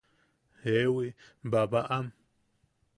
[0.63, 1.13] –Jewi,
[1.49, 2.05] babaʼam.